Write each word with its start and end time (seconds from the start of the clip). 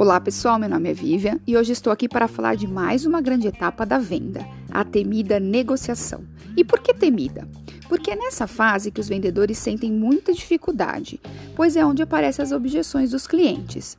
Olá 0.00 0.18
pessoal, 0.18 0.58
meu 0.58 0.68
nome 0.68 0.88
é 0.90 0.94
Vivian 0.94 1.38
e 1.46 1.56
hoje 1.56 1.72
estou 1.72 1.92
aqui 1.92 2.08
para 2.08 2.26
falar 2.26 2.54
de 2.54 2.66
mais 2.66 3.04
uma 3.04 3.20
grande 3.20 3.46
etapa 3.46 3.84
da 3.84 3.98
venda, 3.98 4.46
a 4.70 4.82
temida 4.82 5.38
negociação. 5.38 6.24
E 6.56 6.64
por 6.64 6.80
que 6.80 6.94
temida? 6.94 7.46
Porque 7.86 8.10
é 8.10 8.16
nessa 8.16 8.46
fase 8.46 8.90
que 8.90 9.00
os 9.00 9.08
vendedores 9.08 9.58
sentem 9.58 9.92
muita 9.92 10.32
dificuldade, 10.32 11.20
pois 11.54 11.76
é 11.76 11.84
onde 11.84 12.02
aparecem 12.02 12.42
as 12.42 12.50
objeções 12.50 13.10
dos 13.10 13.26
clientes. 13.26 13.96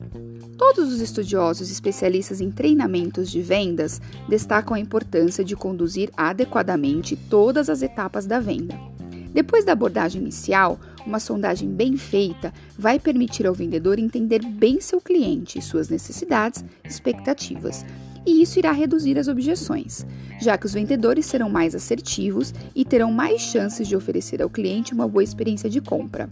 Todos 0.58 0.92
os 0.92 1.00
estudiosos 1.00 1.70
especialistas 1.70 2.40
em 2.40 2.50
treinamentos 2.50 3.30
de 3.30 3.40
vendas 3.40 4.00
destacam 4.28 4.74
a 4.74 4.80
importância 4.80 5.44
de 5.44 5.54
conduzir 5.54 6.10
adequadamente 6.16 7.14
todas 7.16 7.70
as 7.70 7.80
etapas 7.80 8.26
da 8.26 8.40
venda. 8.40 8.91
Depois 9.32 9.64
da 9.64 9.72
abordagem 9.72 10.20
inicial, 10.20 10.78
uma 11.06 11.18
sondagem 11.18 11.68
bem 11.68 11.96
feita 11.96 12.52
vai 12.78 12.98
permitir 12.98 13.46
ao 13.46 13.54
vendedor 13.54 13.98
entender 13.98 14.44
bem 14.44 14.80
seu 14.80 15.00
cliente 15.00 15.60
suas 15.62 15.88
necessidades 15.88 16.64
expectativas, 16.84 17.84
e 18.24 18.42
isso 18.42 18.58
irá 18.58 18.70
reduzir 18.70 19.18
as 19.18 19.28
objeções, 19.28 20.06
já 20.40 20.56
que 20.56 20.66
os 20.66 20.74
vendedores 20.74 21.26
serão 21.26 21.50
mais 21.50 21.74
assertivos 21.74 22.54
e 22.74 22.84
terão 22.84 23.10
mais 23.10 23.40
chances 23.40 23.88
de 23.88 23.96
oferecer 23.96 24.40
ao 24.40 24.50
cliente 24.50 24.94
uma 24.94 25.08
boa 25.08 25.24
experiência 25.24 25.68
de 25.68 25.80
compra 25.80 26.30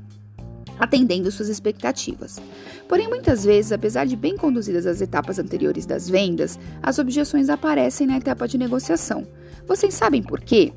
atendendo 0.80 1.30
suas 1.30 1.51
expectativas. 1.51 2.41
Porém, 2.88 3.07
muitas 3.07 3.45
vezes, 3.45 3.71
apesar 3.71 4.07
de 4.07 4.16
bem 4.16 4.35
conduzidas 4.35 4.87
as 4.87 5.02
etapas 5.02 5.38
anteriores 5.38 5.85
das 5.85 6.09
vendas, 6.09 6.59
as 6.82 6.98
objeções 6.98 7.51
aparecem 7.51 8.07
na 8.07 8.16
etapa 8.16 8.48
de 8.48 8.57
negociação. 8.57 9.27
Vocês 9.69 9.93
sabem 9.93 10.23
por 10.23 10.41
quê? 10.41 10.73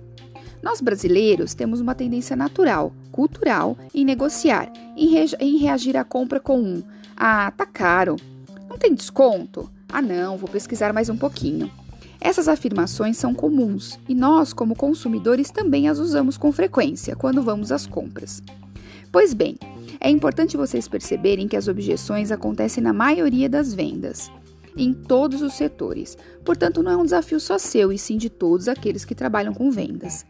Nós 0.63 0.79
brasileiros 0.79 1.53
temos 1.53 1.81
uma 1.81 1.93
tendência 1.93 2.37
natural, 2.37 2.93
cultural, 3.11 3.77
em 3.93 4.05
negociar, 4.05 4.71
em, 4.95 5.07
re 5.09 5.25
em 5.41 5.57
reagir 5.57 5.97
à 5.97 6.05
compra 6.05 6.39
com 6.39 6.57
um: 6.57 6.81
Ah, 7.17 7.51
tá 7.51 7.65
caro. 7.65 8.15
Não 8.69 8.77
tem 8.77 8.95
desconto? 8.95 9.69
Ah, 9.89 10.01
não, 10.01 10.37
vou 10.37 10.47
pesquisar 10.47 10.93
mais 10.93 11.09
um 11.09 11.17
pouquinho. 11.17 11.69
Essas 12.21 12.47
afirmações 12.47 13.17
são 13.17 13.33
comuns 13.33 13.99
e 14.07 14.15
nós, 14.15 14.53
como 14.53 14.73
consumidores, 14.73 15.51
também 15.51 15.89
as 15.89 15.99
usamos 15.99 16.37
com 16.37 16.49
frequência 16.53 17.13
quando 17.13 17.43
vamos 17.43 17.69
às 17.69 17.85
compras. 17.85 18.41
Pois 19.11 19.33
bem, 19.33 19.57
é 19.99 20.09
importante 20.09 20.55
vocês 20.55 20.87
perceberem 20.87 21.45
que 21.45 21.57
as 21.57 21.67
objeções 21.67 22.31
acontecem 22.31 22.81
na 22.81 22.93
maioria 22.93 23.49
das 23.49 23.73
vendas 23.73 24.31
em 24.75 24.93
todos 24.93 25.41
os 25.41 25.53
setores. 25.53 26.17
Portanto, 26.43 26.83
não 26.83 26.91
é 26.91 26.97
um 26.97 27.03
desafio 27.03 27.39
só 27.39 27.57
seu, 27.57 27.91
e 27.91 27.97
sim 27.97 28.17
de 28.17 28.29
todos 28.29 28.67
aqueles 28.67 29.05
que 29.05 29.15
trabalham 29.15 29.53
com 29.53 29.71
vendas. 29.71 30.25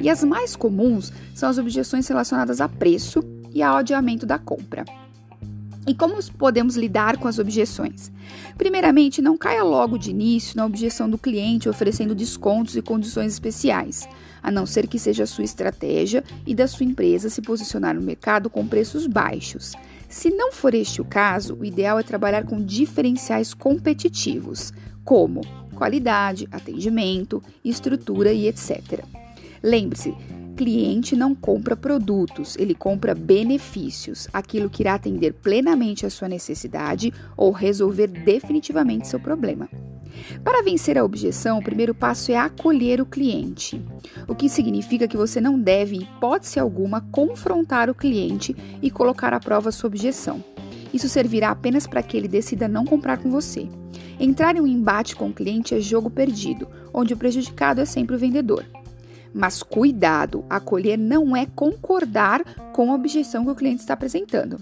E 0.00 0.08
as 0.08 0.22
mais 0.24 0.56
comuns 0.56 1.12
são 1.34 1.48
as 1.48 1.58
objeções 1.58 2.06
relacionadas 2.06 2.60
a 2.60 2.68
preço 2.68 3.22
e 3.52 3.62
ao 3.62 3.76
adiamento 3.76 4.26
da 4.26 4.38
compra. 4.38 4.84
E 5.86 5.94
como 5.94 6.22
podemos 6.34 6.76
lidar 6.76 7.16
com 7.16 7.26
as 7.26 7.38
objeções? 7.38 8.12
Primeiramente, 8.58 9.22
não 9.22 9.38
caia 9.38 9.62
logo 9.62 9.96
de 9.96 10.10
início 10.10 10.54
na 10.54 10.66
objeção 10.66 11.08
do 11.08 11.16
cliente 11.16 11.66
oferecendo 11.66 12.14
descontos 12.14 12.76
e 12.76 12.82
condições 12.82 13.32
especiais, 13.32 14.06
a 14.42 14.50
não 14.50 14.66
ser 14.66 14.86
que 14.86 14.98
seja 14.98 15.22
a 15.22 15.26
sua 15.26 15.44
estratégia 15.44 16.22
e 16.46 16.54
da 16.54 16.68
sua 16.68 16.84
empresa 16.84 17.30
se 17.30 17.40
posicionar 17.40 17.94
no 17.94 18.02
mercado 18.02 18.50
com 18.50 18.66
preços 18.66 19.06
baixos. 19.06 19.72
Se 20.08 20.30
não 20.30 20.50
for 20.50 20.74
este 20.74 21.02
o 21.02 21.04
caso, 21.04 21.54
o 21.54 21.64
ideal 21.64 21.98
é 21.98 22.02
trabalhar 22.02 22.44
com 22.44 22.64
diferenciais 22.64 23.52
competitivos, 23.52 24.72
como 25.04 25.42
qualidade, 25.74 26.48
atendimento, 26.50 27.42
estrutura 27.62 28.32
e 28.32 28.48
etc. 28.48 29.04
Lembre-se, 29.62 30.14
cliente 30.56 31.14
não 31.14 31.34
compra 31.34 31.76
produtos, 31.76 32.56
ele 32.58 32.74
compra 32.74 33.14
benefícios, 33.14 34.26
aquilo 34.32 34.70
que 34.70 34.82
irá 34.82 34.94
atender 34.94 35.34
plenamente 35.34 36.06
a 36.06 36.10
sua 36.10 36.28
necessidade 36.28 37.12
ou 37.36 37.52
resolver 37.52 38.08
definitivamente 38.08 39.06
seu 39.06 39.20
problema. 39.20 39.68
Para 40.42 40.62
vencer 40.62 40.98
a 40.98 41.04
objeção, 41.04 41.58
o 41.58 41.62
primeiro 41.62 41.94
passo 41.94 42.32
é 42.32 42.36
acolher 42.36 43.00
o 43.00 43.06
cliente, 43.06 43.82
o 44.26 44.34
que 44.34 44.48
significa 44.48 45.08
que 45.08 45.16
você 45.16 45.40
não 45.40 45.58
deve, 45.58 45.96
em 45.96 46.02
hipótese 46.02 46.58
alguma, 46.58 47.00
confrontar 47.12 47.88
o 47.90 47.94
cliente 47.94 48.56
e 48.82 48.90
colocar 48.90 49.32
à 49.32 49.40
prova 49.40 49.72
sua 49.72 49.88
objeção. 49.88 50.42
Isso 50.92 51.08
servirá 51.08 51.50
apenas 51.50 51.86
para 51.86 52.02
que 52.02 52.16
ele 52.16 52.28
decida 52.28 52.66
não 52.66 52.84
comprar 52.84 53.18
com 53.18 53.30
você. 53.30 53.68
Entrar 54.18 54.56
em 54.56 54.60
um 54.60 54.66
embate 54.66 55.14
com 55.14 55.28
o 55.28 55.32
cliente 55.32 55.74
é 55.74 55.80
jogo 55.80 56.10
perdido, 56.10 56.66
onde 56.92 57.14
o 57.14 57.16
prejudicado 57.16 57.80
é 57.80 57.84
sempre 57.84 58.16
o 58.16 58.18
vendedor. 58.18 58.64
Mas 59.32 59.62
cuidado, 59.62 60.44
acolher 60.48 60.96
não 60.96 61.36
é 61.36 61.46
concordar 61.46 62.42
com 62.72 62.90
a 62.90 62.94
objeção 62.94 63.44
que 63.44 63.50
o 63.50 63.54
cliente 63.54 63.80
está 63.80 63.94
apresentando. 63.94 64.58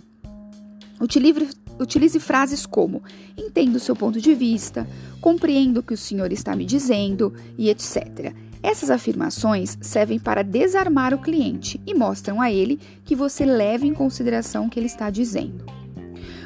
Utilize, 1.01 1.49
utilize 1.79 2.19
frases 2.19 2.67
como: 2.67 3.03
entendo 3.37 3.81
seu 3.81 3.97
ponto 3.97 4.21
de 4.21 4.35
vista, 4.35 4.87
compreendo 5.21 5.81
o 5.81 5.83
que 5.83 5.95
o 5.95 5.99
senhor 5.99 6.33
está 6.33 6.55
me 6.55 6.65
dizendo 6.65 7.33
e 7.59 7.71
etc. 7.71 8.35
Essas 8.63 8.91
afirmações 8.91 9.79
servem 9.81 10.19
para 10.19 10.43
desarmar 10.43 11.15
o 11.15 11.19
cliente 11.19 11.81
e 11.87 11.95
mostram 11.95 12.41
a 12.41 12.51
ele 12.51 12.81
que 13.05 13.15
você 13.15 13.45
leva 13.45 13.87
em 13.87 13.95
consideração 13.95 14.67
o 14.67 14.71
que 14.71 14.81
ele 14.81 14.87
está 14.87 15.09
dizendo. 15.09 15.65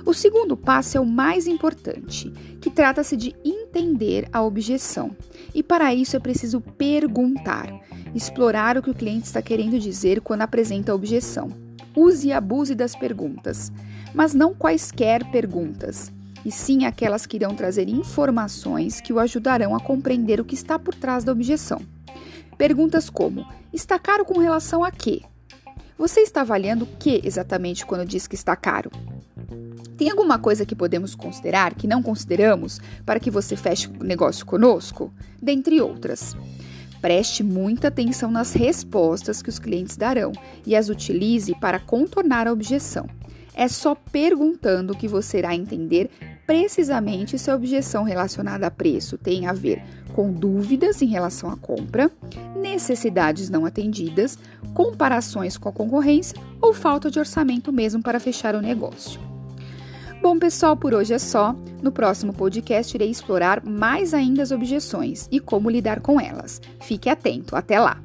O 0.04 0.14
segundo 0.14 0.56
passo 0.56 0.96
é 0.96 1.00
o 1.00 1.06
mais 1.06 1.47
importante, 1.47 2.30
que 2.60 2.70
trata-se 2.70 3.16
de 3.16 3.34
entender 3.44 4.28
a 4.32 4.42
objeção. 4.42 5.16
E 5.54 5.62
para 5.62 5.94
isso 5.94 6.16
é 6.16 6.18
preciso 6.18 6.60
perguntar, 6.60 7.72
explorar 8.14 8.76
o 8.76 8.82
que 8.82 8.91
o 8.91 8.94
cliente 8.94 9.26
está 9.26 9.41
querendo 9.42 9.78
dizer 9.78 10.20
quando 10.20 10.42
apresenta 10.42 10.92
a 10.92 10.94
objeção. 10.94 11.69
Use 11.95 12.28
e 12.28 12.33
abuse 12.33 12.75
das 12.75 12.95
perguntas, 12.95 13.73
mas 14.15 14.34
não 14.34 14.55
quaisquer 14.55 15.25
perguntas 15.31 16.12
e 16.45 16.51
sim 16.51 16.84
aquelas 16.84 17.27
que 17.27 17.37
irão 17.37 17.55
trazer 17.55 17.89
informações 17.89 19.01
que 19.01 19.12
o 19.12 19.19
ajudarão 19.19 19.75
a 19.75 19.81
compreender 19.81 20.41
o 20.41 20.45
que 20.45 20.55
está 20.55 20.78
por 20.78 20.95
trás 20.95 21.25
da 21.25 21.33
objeção. 21.33 21.81
Perguntas 22.56 23.11
como: 23.11 23.47
está 23.73 23.99
caro 23.99 24.25
com 24.25 24.39
relação 24.39 24.84
a 24.84 24.91
quê? 24.91 25.23
Você 25.99 26.21
está 26.21 26.41
avaliando 26.41 26.84
o 26.84 26.89
que 26.99 27.21
exatamente 27.25 27.84
quando 27.84 28.07
diz 28.07 28.27
que 28.27 28.34
está 28.34 28.57
caro? 28.57 28.91
Tem 29.99 30.11
alguma 30.11 30.39
coisa 30.39 30.65
que 30.65 30.75
podemos 30.75 31.15
considerar 31.15 31.75
que 31.75 31.87
não 31.87 32.03
consideramos 32.03 32.81
para 33.05 33.21
que 33.21 33.31
você 33.31 33.55
feche 33.55 33.87
o 33.87 34.03
negócio 34.03 34.47
conosco? 34.47 35.12
Dentre 35.43 35.78
outras. 35.83 36.34
Preste 37.00 37.43
muita 37.43 37.88
atenção 37.88 38.31
nas 38.31 38.53
respostas 38.53 39.43
que 39.43 39.49
os 39.49 39.59
clientes 39.59 39.97
darão 39.97 40.33
e 40.66 40.77
as 40.77 40.88
utilize 40.88 41.55
para 41.61 41.81
contornar 41.81 42.47
a 42.47 42.53
objeção. 42.53 43.09
É 43.55 43.69
só 43.69 43.94
perguntando 43.94 44.97
que 44.97 45.09
você 45.09 45.39
irá 45.39 45.55
entender 45.55 46.10
precisamente 46.47 47.39
se 47.39 47.50
a 47.50 47.55
objeção 47.55 48.05
relacionada 48.05 48.66
a 48.66 48.71
preço 48.71 49.16
tem 49.16 49.47
a 49.47 49.53
ver 49.53 49.83
com 50.15 50.33
dúvidas 50.33 51.00
em 51.00 51.06
relação 51.06 51.50
à 51.50 51.56
compra, 51.56 52.10
necessidades 52.56 53.49
não 53.49 53.65
atendidas, 53.65 54.39
comparações 54.75 55.56
com 55.56 55.69
a 55.69 55.72
concorrência 55.72 56.37
ou 56.60 56.75
falta 56.75 57.10
de 57.10 57.19
orçamento 57.19 57.72
mesmo 57.72 58.03
para 58.03 58.21
fechar 58.21 58.55
o 58.55 58.60
negócio. 58.60 59.29
Bom, 60.22 60.38
pessoal, 60.38 60.76
por 60.76 60.92
hoje 60.92 61.14
é 61.14 61.19
só. 61.19 61.54
No 61.82 61.91
próximo 61.91 62.32
podcast 62.34 62.94
irei 62.94 63.10
explorar 63.10 63.64
mais 63.64 64.12
ainda 64.12 64.42
as 64.42 64.50
objeções 64.50 65.26
e 65.32 65.41
como 65.41 65.70
lidar 65.70 66.00
com 66.00 66.20
elas. 66.20 66.60
Fique 66.82 67.08
atento. 67.08 67.56
Até 67.56 67.81
lá! 67.81 67.98